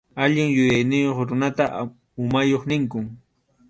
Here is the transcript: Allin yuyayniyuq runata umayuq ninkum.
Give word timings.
Allin 0.23 0.49
yuyayniyuq 0.57 1.17
runata 1.27 1.65
umayuq 2.21 2.63
ninkum. 2.69 3.05